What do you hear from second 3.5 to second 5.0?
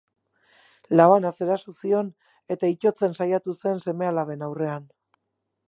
zen seme-alaben aurrean.